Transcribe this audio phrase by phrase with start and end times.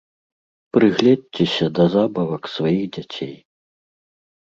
[0.77, 3.35] Прыгледзьцеся да забавак сваіх дзяцей.